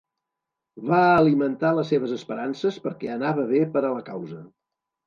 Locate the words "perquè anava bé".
2.89-3.65